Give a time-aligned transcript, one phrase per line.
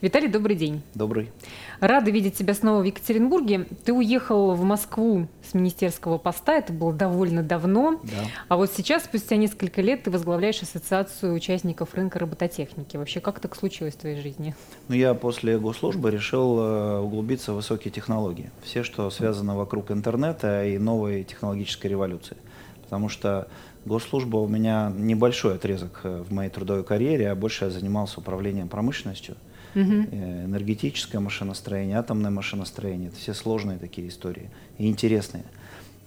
[0.00, 0.80] Виталий, добрый день.
[0.94, 1.30] Добрый.
[1.78, 3.66] Рада видеть тебя снова в Екатеринбурге.
[3.84, 8.00] Ты уехал в Москву с министерского поста, это было довольно давно.
[8.02, 8.10] Да.
[8.48, 12.96] А вот сейчас, спустя несколько лет, ты возглавляешь ассоциацию участников рынка робототехники.
[12.96, 14.54] Вообще, как так случилось в твоей жизни?
[14.88, 18.50] Ну, я после госслужбы решил э, углубиться в высокие технологии.
[18.62, 22.38] Все, что связано вокруг интернета и новой технологической революции.
[22.84, 23.48] Потому что
[23.84, 28.68] госслужба у меня небольшой отрезок э, в моей трудовой карьере, а больше я занимался управлением
[28.68, 29.36] промышленностью–
[29.74, 29.82] угу.
[29.82, 33.08] энергетическое машиностроение, атомное машиностроение.
[33.08, 35.44] Это все сложные такие истории и интересные.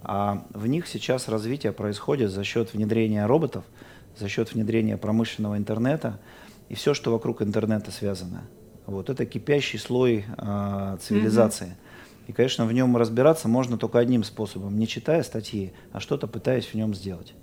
[0.04, 3.64] А в них сейчас развитие происходит за счет внедрения роботов,
[4.18, 6.20] за счет внедрения промышленного интернета
[6.70, 8.44] и все, что вокруг интернета связано.
[8.86, 11.68] Вот это кипящий слой а, цивилизации.
[11.68, 11.74] Угу.
[12.28, 16.66] И, конечно, в нем разбираться можно только одним способом, не читая статьи, а что-то пытаясь
[16.66, 17.34] в нем сделать.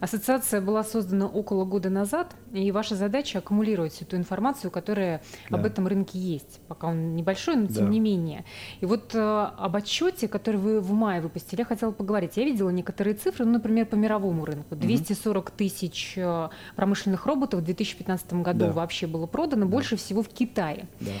[0.00, 5.58] Ассоциация была создана около года назад, и ваша задача аккумулировать всю ту информацию, которая да.
[5.58, 6.60] об этом рынке есть.
[6.68, 7.90] Пока он небольшой, но тем да.
[7.90, 8.44] не менее.
[8.80, 12.36] И вот э, об отчете, который вы в мае выпустили, я хотела поговорить.
[12.36, 14.74] Я видела некоторые цифры, ну, например, по мировому рынку.
[14.74, 18.72] 240 тысяч э, промышленных роботов в 2015 году да.
[18.72, 19.70] вообще было продано, да.
[19.70, 20.88] больше всего в Китае.
[21.00, 21.12] Да.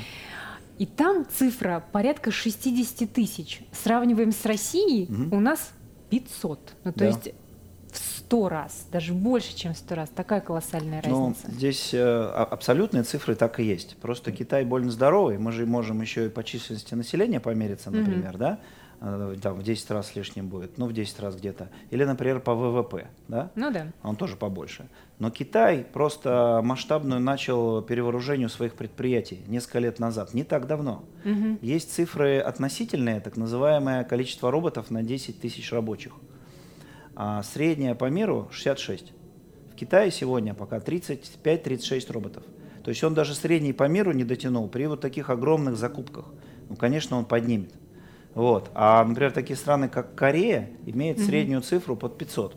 [0.78, 3.60] И там цифра порядка 60 тысяч.
[3.72, 5.36] Сравниваем с Россией, угу.
[5.36, 5.72] у нас
[6.08, 6.72] 500.
[6.84, 7.06] Ну, то да.
[7.06, 7.34] есть
[8.30, 10.08] сто раз, даже больше, чем сто раз.
[10.08, 11.48] Такая колоссальная ну, разница.
[11.48, 13.96] Ну, здесь э, абсолютные цифры так и есть.
[13.96, 15.36] Просто Китай больно здоровый.
[15.38, 18.38] Мы же можем еще и по численности населения помериться, например, mm-hmm.
[18.38, 18.58] да?
[19.00, 21.70] Э, там в 10 раз с лишним будет, ну в 10 раз где-то.
[21.90, 23.50] Или, например, по ВВП, да?
[23.56, 23.88] Ну да.
[24.04, 24.86] Он тоже побольше.
[25.18, 31.02] Но Китай просто масштабную начал перевооружению своих предприятий несколько лет назад, не так давно.
[31.24, 31.58] Угу.
[31.62, 36.12] Есть цифры относительные, так называемое количество роботов на 10 тысяч рабочих
[37.22, 39.12] а средняя по миру 66.
[39.70, 42.42] В Китае сегодня пока 35-36 роботов.
[42.82, 46.24] То есть он даже средний по миру не дотянул при вот таких огромных закупках.
[46.70, 47.74] Ну, конечно, он поднимет.
[48.32, 48.70] Вот.
[48.72, 51.26] А, например, такие страны, как Корея, имеют mm-hmm.
[51.26, 52.56] среднюю цифру под 500.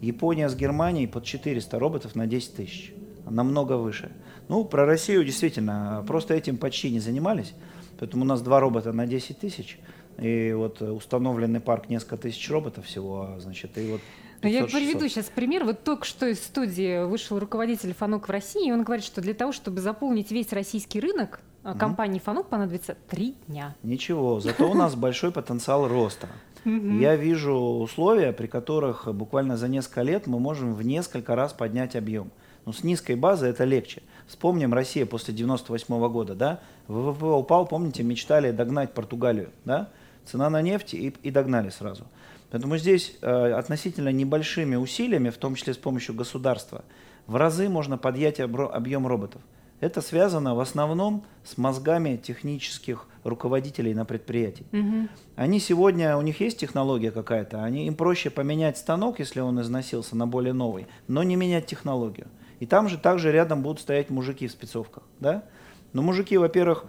[0.00, 2.92] Япония с Германией под 400 роботов на 10 тысяч.
[3.30, 4.10] Намного выше.
[4.48, 7.54] Ну, про Россию действительно, просто этим почти не занимались.
[8.00, 9.78] Поэтому у нас два робота на 10 тысяч.
[10.18, 14.00] И вот установленный парк несколько тысяч роботов всего, а, значит, и вот
[14.42, 15.64] но я приведу сейчас пример.
[15.64, 19.32] Вот только что из студии вышел руководитель Фанук в России, и он говорит, что для
[19.32, 23.74] того, чтобы заполнить весь российский рынок, mm компании Фанук понадобится три дня.
[23.82, 26.28] Ничего, зато у нас большой потенциал роста.
[26.64, 31.96] Я вижу условия, при которых буквально за несколько лет мы можем в несколько раз поднять
[31.96, 32.30] объем.
[32.66, 34.02] Но с низкой базы это легче.
[34.26, 36.60] Вспомним Россия после 98 года, да?
[36.88, 39.88] ВВП упал, помните, мечтали догнать Португалию, да?
[40.26, 42.06] Цена на нефть и, и догнали сразу.
[42.50, 46.84] Поэтому здесь э, относительно небольшими усилиями, в том числе с помощью государства,
[47.26, 49.42] в разы можно поднять объем роботов.
[49.80, 54.66] Это связано в основном с мозгами технических руководителей на предприятии.
[54.72, 55.08] Угу.
[55.36, 60.16] Они сегодня, у них есть технология какая-то, они, им проще поменять станок, если он износился,
[60.16, 62.28] на более новый, но не менять технологию.
[62.60, 65.02] И там же также рядом будут стоять мужики в спецовках.
[65.20, 65.44] Да?
[65.92, 66.84] Но мужики, во-первых,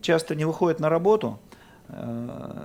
[0.00, 1.40] часто не выходят на работу,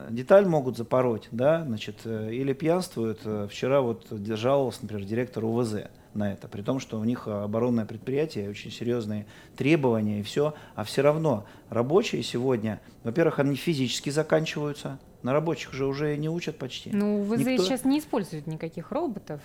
[0.09, 3.19] деталь могут запороть, да, значит, э, или пьянствуют.
[3.25, 7.85] Э, вчера вот жаловался, например, директор УВЗ на это, при том, что у них оборонное
[7.85, 14.97] предприятие, очень серьезные требования и все, а все равно рабочие сегодня, во-первых, они физически заканчиваются,
[15.23, 16.91] на рабочих же уже не учат почти.
[16.91, 17.63] Ну, УВЗ Никто...
[17.65, 19.41] сейчас не использует никаких роботов.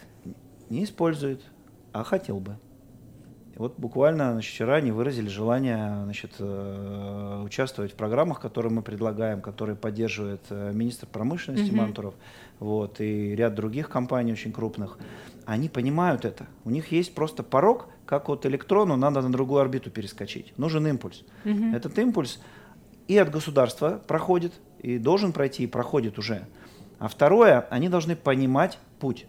[0.70, 1.42] Не использует,
[1.92, 2.56] а хотел бы.
[3.56, 9.42] Вот буквально значит, вчера они выразили желание значит, э, участвовать в программах, которые мы предлагаем,
[9.42, 11.76] которые поддерживает э, министр промышленности mm-hmm.
[11.76, 12.14] Мантуров
[12.60, 14.98] вот, и ряд других компаний очень крупных.
[15.44, 16.46] Они понимают это.
[16.64, 20.56] У них есть просто порог, как вот электрону надо на другую орбиту перескочить.
[20.56, 21.22] Нужен импульс.
[21.44, 21.76] Mm-hmm.
[21.76, 22.40] Этот импульс
[23.08, 26.46] и от государства проходит, и должен пройти, и проходит уже.
[26.98, 29.26] А второе, они должны понимать путь.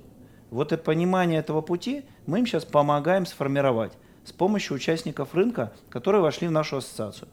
[0.49, 3.93] Вот это понимание этого пути мы им сейчас помогаем сформировать
[4.25, 7.27] с помощью участников рынка, которые вошли в нашу ассоциацию.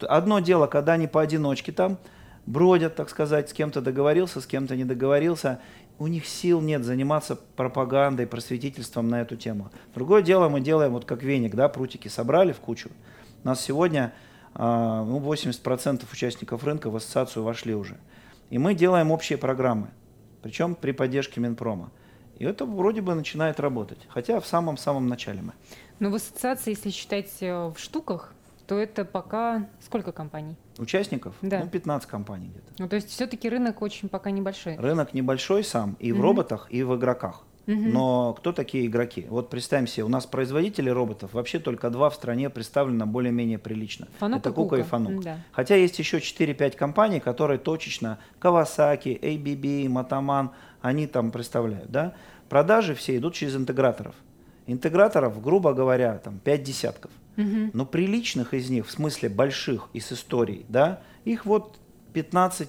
[0.00, 1.98] Одно дело, когда они поодиночке там
[2.46, 5.60] бродят, так сказать, с кем-то договорился, с кем-то не договорился,
[5.98, 9.70] у них сил нет заниматься пропагандой, просветительством на эту тему.
[9.94, 12.90] Другое дело мы делаем вот как веник, да, прутики собрали в кучу.
[13.42, 14.12] У нас сегодня
[14.54, 17.96] а, ну, 80% участников рынка в ассоциацию вошли уже.
[18.50, 19.88] И мы делаем общие программы,
[20.42, 21.90] причем при поддержке Минпрома.
[22.38, 25.52] И это вроде бы начинает работать, хотя в самом-самом начале мы.
[26.00, 28.32] Но в ассоциации, если считать э, в штуках,
[28.66, 30.56] то это пока сколько компаний?
[30.78, 31.34] Участников?
[31.42, 31.60] Да.
[31.60, 32.66] Ну, 15 компаний где-то.
[32.78, 34.76] Ну, то есть все-таки рынок очень пока небольшой.
[34.76, 37.44] Рынок небольшой сам, и в mm роботах, и в игроках.
[37.66, 39.26] Но кто такие игроки?
[39.28, 44.08] Вот представим себе, у нас производители роботов вообще только два в стране представлено более-менее прилично.
[44.18, 44.82] Фанук Это Кука и.
[44.82, 45.22] Фанук.
[45.22, 45.38] Да.
[45.52, 50.50] Хотя есть еще 4-5 компаний, которые точечно Kawasaki, ABB, Motoman,
[50.80, 51.90] они там представляют.
[51.90, 52.14] Да?
[52.48, 54.14] Продажи все идут через интеграторов.
[54.66, 57.10] Интеграторов, грубо говоря, там 5 десятков.
[57.36, 61.78] Но приличных из них, в смысле больших и с историей, да, их вот
[62.14, 62.68] 15-20.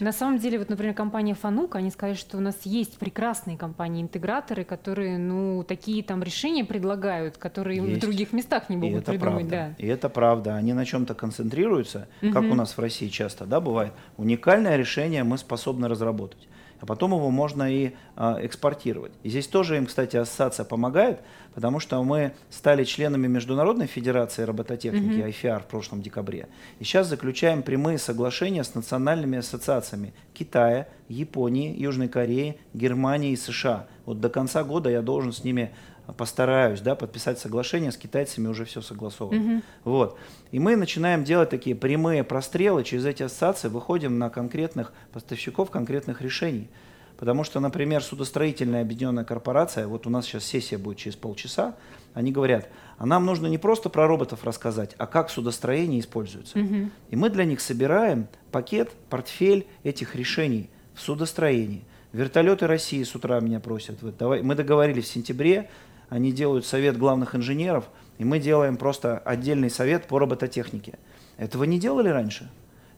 [0.00, 3.56] Ну, на самом деле, вот, например, компания Фанук, они сказали, что у нас есть прекрасные
[3.56, 7.98] компании-интеграторы, которые, ну, такие там решения предлагают, которые Есть.
[7.98, 9.74] в других местах не И могут это придумать, правда.
[9.78, 9.84] да.
[9.84, 10.56] И это правда.
[10.56, 12.52] Они на чем-то концентрируются, как Мгм.
[12.52, 13.92] у нас в России часто, да, бывает.
[14.16, 16.48] Уникальное решение мы способны разработать.
[16.80, 19.12] А потом его можно и а, экспортировать.
[19.22, 21.20] И здесь тоже им, кстати, ассоциация помогает,
[21.54, 25.28] потому что мы стали членами Международной Федерации робототехники, Мгм.
[25.28, 26.48] IFR, в прошлом декабре.
[26.80, 33.86] И сейчас заключаем прямые соглашения с национальными ассоциациями Китая, Японии, Южной Кореи, Германии и США.
[34.04, 35.70] Вот до конца года я должен с ними
[36.12, 39.40] постараюсь, да, подписать соглашение с китайцами уже все согласовано.
[39.40, 39.62] Мгм.
[39.84, 40.18] Вот.
[40.50, 46.20] И мы начинаем делать такие прямые прострелы, через эти ассоциации выходим на конкретных поставщиков конкретных
[46.20, 46.68] решений.
[47.16, 51.76] Потому что, например, судостроительная объединенная корпорация, вот у нас сейчас сессия будет через полчаса,
[52.12, 52.68] они говорят,
[52.98, 56.58] а нам нужно не просто про роботов рассказать, а как судостроение используется.
[56.58, 56.90] Мгм.
[57.10, 61.84] И мы для них собираем пакет, портфель этих решений в судостроении.
[62.12, 64.02] Вертолеты России с утра меня просят.
[64.02, 65.70] Вот давай, мы договорились в сентябре,
[66.08, 70.98] они делают совет главных инженеров, и мы делаем просто отдельный совет по робототехнике.
[71.36, 72.50] Этого не делали раньше.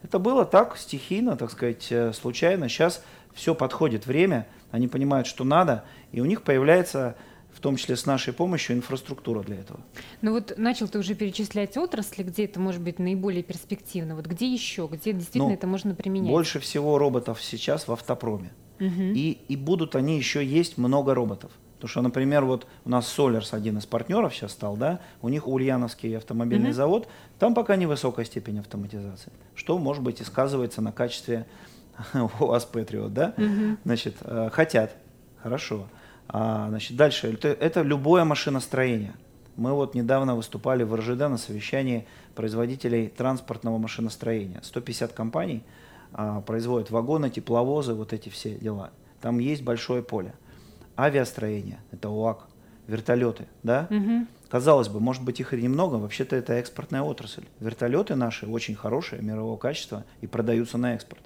[0.03, 2.69] Это было так, стихийно, так сказать, э, случайно.
[2.69, 7.15] Сейчас все подходит время, они понимают, что надо, и у них появляется,
[7.51, 9.79] в том числе с нашей помощью, инфраструктура для этого.
[10.21, 14.15] Ну вот начал ты уже перечислять отрасли, где это может быть наиболее перспективно.
[14.15, 16.29] Вот где еще, где действительно Ну, это можно применять?
[16.29, 18.51] Больше всего роботов сейчас в автопроме.
[18.79, 19.13] Мгм.
[19.13, 21.51] И, и будут они еще есть много роботов.
[21.77, 25.47] Потому что, например, вот у нас Solers, один из партнеров сейчас стал, да, у них
[25.47, 26.75] Ульяновский автомобильный Мгм.
[26.75, 27.07] завод,
[27.37, 31.45] там пока невысокая степень автоматизации, что, может быть, и сказывается на качестве
[32.39, 33.77] УАЗ Patriot, да, Мгм.
[33.85, 34.95] значит, э, хотят,
[35.43, 35.87] хорошо.
[36.27, 39.13] А, значит, дальше, это, это любое машиностроение.
[39.55, 44.61] Мы вот недавно выступали в РЖД на совещании производителей транспортного машиностроения.
[44.63, 45.63] 150 компаний
[46.11, 48.89] а, производят вагоны, тепловозы, вот эти все дела.
[49.21, 50.33] Там есть большое поле.
[50.97, 52.47] Авиастроение, это УАК,
[52.87, 53.87] вертолеты, да?
[53.89, 54.27] Мгм.
[54.49, 57.43] Казалось бы, может быть их и немного, вообще-то это экспортная отрасль.
[57.59, 61.21] Вертолеты наши очень хорошие, мирового качества и продаются на экспорт.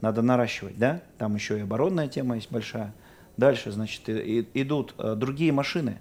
[0.00, 1.00] Надо наращивать, да?
[1.18, 2.94] Там еще и оборонная тема есть большая.
[3.36, 5.98] Дальше, значит, и- и- идут э, другие машины,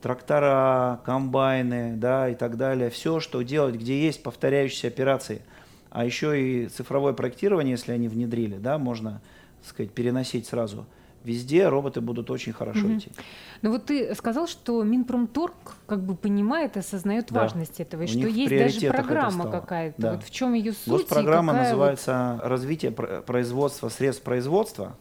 [0.00, 2.90] трактора, комбайны, да, и так далее.
[2.90, 5.42] Все, что делать, где есть повторяющиеся операции.
[5.90, 9.20] А еще и цифровое проектирование, если они внедрили, да, можно,
[9.60, 10.86] так сказать, переносить сразу.
[11.24, 12.98] Везде роботы будут очень хорошо Мгм.
[12.98, 13.10] идти.
[13.62, 15.54] Ну вот ты сказал, что Минпромторг
[15.86, 17.40] как бы понимает и осознает Да.
[17.42, 20.00] важность этого, и У что есть даже программа какая-то.
[20.02, 20.12] Да.
[20.14, 20.88] Вот в чем ее суть?
[20.88, 24.96] Госпрограмма какая вот- называется «Развитие пр- производства средств производства».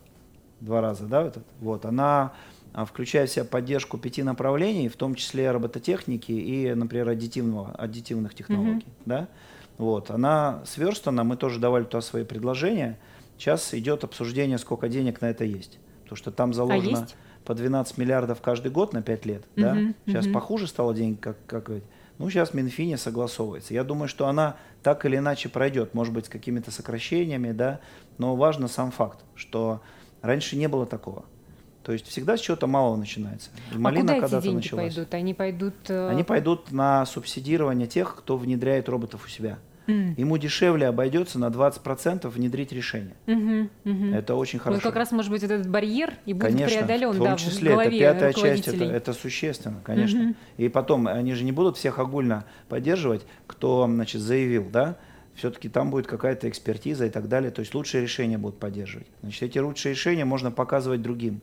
[0.59, 1.43] Два раза, да, этот?
[1.59, 2.33] Вот, она
[2.73, 8.33] а, включает в себя поддержку пяти направлений, в том числе робототехники и, например, аддитивного, аддитивных
[8.33, 9.27] технологий, да.
[9.77, 12.97] Вот, она сверстана, мы тоже давали туда свои предложения.
[13.37, 15.79] Сейчас идет обсуждение, сколько денег на это есть.
[16.11, 17.15] Потому что там заложено А есть?
[17.45, 19.43] по 12 миллиардов каждый год на 5 лет.
[19.55, 19.73] да?
[19.73, 20.33] Мгм, Сейчас мгм.
[20.33, 21.85] похуже стало деньги, как, как говорить.
[22.17, 23.73] Ну, сейчас Минфине согласовывается.
[23.73, 27.79] Я думаю, что она так или иначе пройдет, может быть, с какими-то сокращениями, да,
[28.17, 29.81] но важно сам факт, что
[30.21, 31.23] раньше не было такого.
[31.83, 33.49] То есть всегда с чего-то малого начинается.
[33.71, 34.93] И А малина куда эти когда-то деньги началась.
[34.93, 35.13] пойдут?
[35.13, 35.73] Они пойдут...
[35.87, 39.59] э, Они пойдут на субсидирование тех, кто внедряет роботов у себя.
[39.91, 43.15] М, Ему дешевле обойдется на 20% внедрить решение.
[43.25, 44.13] мгм, мгм.
[44.13, 44.81] Это очень Вот хорошо.
[44.81, 47.73] как раз, может быть, этот барьер и будет Конечно, преодолен в том да, числе, в
[47.73, 50.19] голове это пятая часть, это, это существенно, конечно.
[50.21, 50.35] Мгм.
[50.57, 54.97] И потом, они же не будут всех огульно поддерживать, кто, значит, заявил, да,
[55.33, 59.07] все-таки там будет какая-то экспертиза и так далее, то есть лучшие решения будут поддерживать.
[59.21, 61.41] Значит, эти лучшие решения можно показывать другим.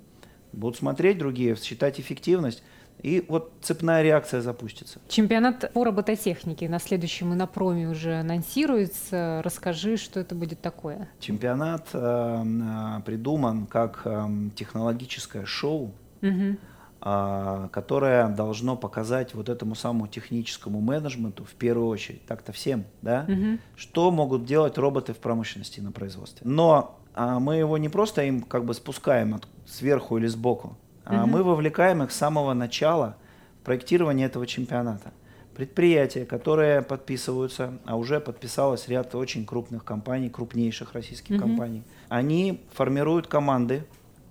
[0.53, 2.63] Будут смотреть другие, считать эффективность,
[3.03, 4.99] и вот цепная реакция запустится.
[5.09, 9.41] Чемпионат по робототехнике на следующем инопроме уже анонсируется.
[9.45, 11.09] Расскажи, что это будет такое.
[11.21, 11.99] Чемпионат э,
[12.45, 14.27] э, придуман как э,
[14.57, 16.59] технологическое шоу, Мгм.
[17.01, 23.25] а, которое должно показать вот этому самому техническому менеджменту в первую очередь, так-то всем, да,
[23.29, 23.61] Мгм.
[23.77, 26.41] что могут делать роботы в промышленности на производстве.
[26.45, 30.77] Но а, мы его не просто им как бы спускаем от, сверху или сбоку,
[31.09, 31.31] а Мгм.
[31.31, 33.17] мы вовлекаем их с самого начала
[33.63, 35.11] в проектирование этого чемпионата.
[35.57, 41.41] Предприятия, которые подписываются, а уже подписалось ряд очень крупных компаний, крупнейших российских Мгм.
[41.41, 43.85] компаний, они формируют команды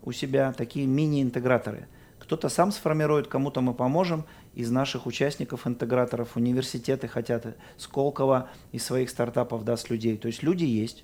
[0.04, 1.88] у себя такие мини-интеграторы.
[2.20, 6.36] Кто-то сам сформирует, кому-то мы поможем из наших участников-интеграторов.
[6.36, 10.18] Университеты хотят Сколково из своих стартапов даст людей.
[10.18, 11.04] То есть люди есть,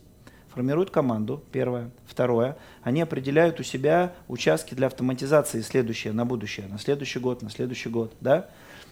[0.54, 1.90] формируют команду, первое.
[2.06, 7.50] Второе, они определяют у себя участки для автоматизации следующее, на будущее, на следующий год, на
[7.50, 8.14] следующий год.
[8.22, 8.50] Да?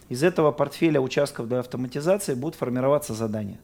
[0.09, 3.59] Из этого портфеля участков для автоматизации будут формироваться задания.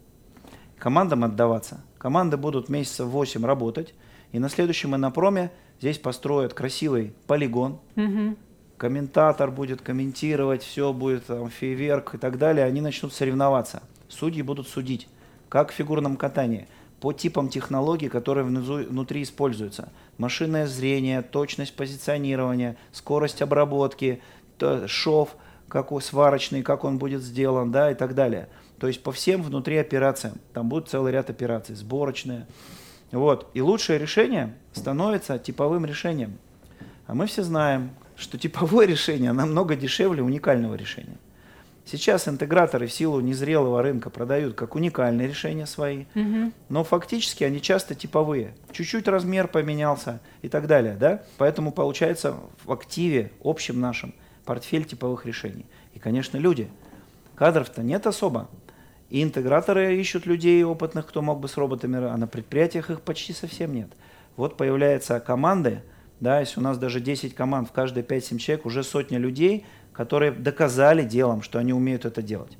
[0.78, 1.82] Командам отдаваться.
[1.98, 3.96] Команды будут месяцев 8 работать,
[4.32, 8.36] и на следующем инопроме здесь построят красивый полигон, угу.
[8.78, 13.82] комментатор будет комментировать, все будет там, фейверк и так далее, они начнут соревноваться.
[14.08, 15.08] Судьи будут судить,
[15.50, 16.68] как в фигурном катании–
[17.00, 19.90] по типам технологий, которые внутри используются.
[20.18, 24.22] Машинное зрение, точность позиционирования, скорость обработки,
[24.88, 25.36] шов,
[25.68, 28.48] как он сварочный, как он будет сделан, да, и так далее.
[28.80, 30.36] То есть по всем внутри операциям.
[30.54, 32.48] Там будет целый ряд операций, сборочные.
[33.12, 33.50] Вот.
[33.54, 36.38] И лучшее решение становится типовым решением.
[37.06, 41.18] А мы все знаем, что типовое решение намного дешевле уникального решения.
[41.90, 46.52] Сейчас интеграторы в силу незрелого рынка продают как уникальные решения свои, угу.
[46.68, 48.54] но фактически они часто типовые.
[48.74, 50.98] Чуть-чуть размер поменялся и так далее.
[51.00, 51.24] Да?
[51.38, 54.14] Поэтому получается в активе общем нашем
[54.44, 55.66] портфель типовых решений.
[55.94, 56.70] И, конечно, люди.
[57.36, 58.50] Кадров-то нет особо.
[59.10, 63.32] И интеграторы ищут людей опытных, кто мог бы с роботами, а на предприятиях их почти
[63.32, 63.88] совсем нет.
[64.36, 65.84] Вот появляются команды,
[66.20, 69.66] да, если у нас даже 10 команд, в каждой 5-7 человек, уже сотня людей–
[69.98, 72.56] которые доказали делом, что они умеют это делать.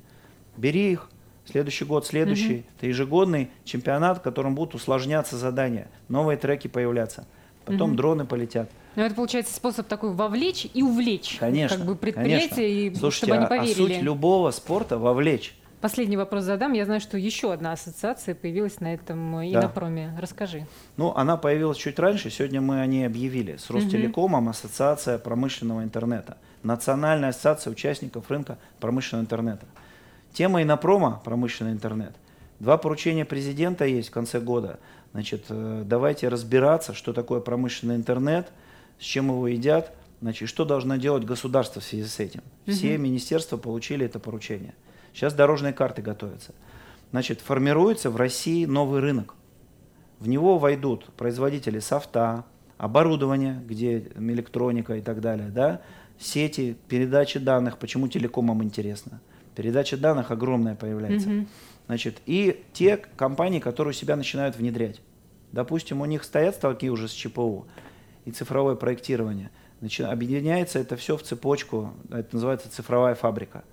[0.56, 1.08] Бери их,
[1.44, 2.56] следующий год, следующий.
[2.56, 2.64] Угу.
[2.76, 7.26] Это ежегодный чемпионат, в котором будут усложняться задания, новые треки появляться.
[7.64, 7.96] Потом угу.
[7.96, 8.68] дроны полетят.
[8.96, 11.36] Но это получается способ такой вовлечь и увлечь.
[11.38, 11.76] Конечно.
[11.76, 12.60] Как бы предприятие, конечно.
[12.60, 13.72] и Слушайте, чтобы они а, поверили.
[13.72, 15.54] А суть любого спорта вовлечь.
[15.80, 16.72] Последний вопрос задам.
[16.72, 19.46] Я знаю, что еще одна ассоциация появилась на этом да.
[19.46, 20.12] инопроме.
[20.20, 20.66] Расскажи.
[20.96, 22.30] Ну, она появилась чуть раньше.
[22.30, 23.56] Сегодня мы о ней объявили.
[23.56, 24.50] С Ростелекомом угу.
[24.50, 26.36] Ассоциация промышленного интернета.
[26.64, 29.66] Национальная ассоциация участников рынка промышленного интернета.
[30.32, 32.14] Тема инопрома промышленный интернет.
[32.58, 34.80] Два поручения президента есть в конце года.
[35.12, 38.50] Значит, э, давайте разбираться, что такое промышленный интернет,
[38.98, 42.42] с чем его едят, значит, что должно делать государство в связи с этим.
[42.66, 43.02] Все угу.
[43.02, 44.74] министерства получили это поручение.
[45.18, 46.54] Сейчас дорожные карты готовятся.
[47.10, 49.34] Значит, формируется в России новый рынок.
[50.20, 52.44] В него войдут производители софта,
[52.76, 55.82] оборудования, где электроника и так далее, да,
[56.20, 57.78] сети, передачи данных.
[57.78, 59.20] Почему телекомам интересно?
[59.56, 61.28] Передача данных огромная появляется.
[61.28, 61.46] Угу.
[61.86, 65.00] Значит, и те компании, которые себя начинают внедрять.
[65.50, 67.66] Допустим, у них стоят столки уже с ЧПУ
[68.24, 69.50] и цифровое проектирование.
[69.80, 73.64] Значит, объединяется это все в цепочку, это называется цифровая фабрика.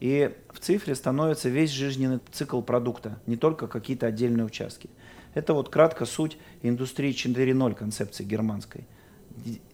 [0.00, 4.90] И в цифре становится весь жизненный цикл продукта, не только какие-то отдельные участки.
[5.34, 8.86] Это вот кратко суть индустрии 4.0 концепции германской.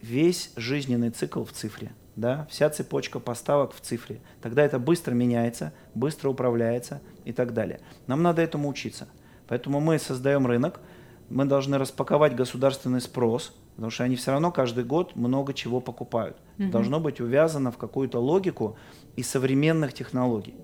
[0.01, 4.21] Весь жизненный цикл в цифре, да, вся цепочка поставок в цифре.
[4.41, 7.81] Тогда это быстро меняется, быстро управляется и так далее.
[8.07, 9.09] Нам надо этому учиться.
[9.47, 10.81] Поэтому мы создаем рынок,
[11.29, 16.37] мы должны распаковать государственный спрос, потому что они все равно каждый год много чего покупают.
[16.59, 16.71] Угу.
[16.71, 18.77] Должно быть увязано в какую-то логику,
[19.17, 20.55] и современных технологий.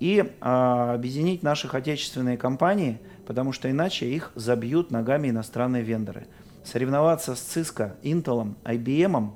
[0.00, 6.26] И а, объединить наших отечественные компании, потому что иначе их забьют ногами иностранные вендоры.
[6.64, 9.30] Соревноваться с Cisco, Intel, IBM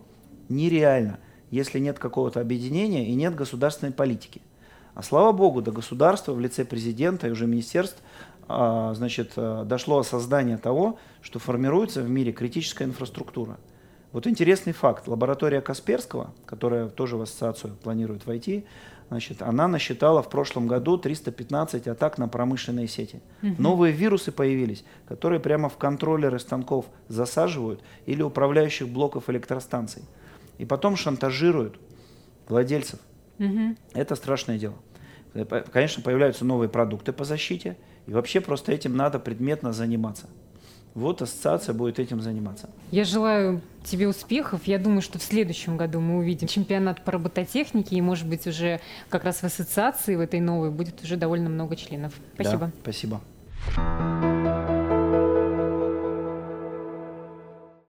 [0.49, 1.19] нереально,
[1.51, 4.43] если нет какого-то объединения и нет государственной политики.
[4.99, 8.03] А слава богу, до государства в лице президента и уже министерств
[8.49, 13.59] а, значит, а, дошло осознание того, что формируется в мире критическая инфраструктура–
[14.13, 15.07] вот интересный факт.
[15.07, 18.65] Лаборатория Касперского, которая тоже в ассоциацию планирует войти,
[19.09, 23.21] значит, она насчитала в прошлом году 315 атак на промышленные сети.
[23.43, 23.55] Угу.
[23.59, 30.03] Новые вирусы появились, которые прямо в контроллеры станков засаживают или управляющих блоков электростанций.
[30.57, 31.79] И потом шантажируют
[32.49, 33.01] владельцев.
[33.39, 33.77] Угу.
[33.93, 34.75] Это страшное дело.
[35.45, 37.77] Конечно, появляются новые продукты по защите,
[38.07, 40.27] и вообще просто этим надо предметно заниматься.
[40.95, 42.71] Вот ассоциация будет этим заниматься.
[42.91, 44.63] Я желаю тебе успехов.
[44.65, 48.81] Я думаю, что в следующем году мы увидим чемпионат по робототехнике, и, может быть, уже
[49.09, 52.15] как раз в ассоциации, в этой новой, будет уже довольно много членов.
[52.35, 52.67] Спасибо.
[52.67, 54.38] Да, спасибо.